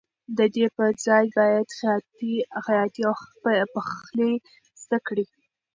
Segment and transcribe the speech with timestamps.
[0.37, 1.67] د دې پر ځای باید
[2.65, 3.15] خیاطي او
[3.75, 4.33] پخلی
[4.81, 5.25] زده کړې.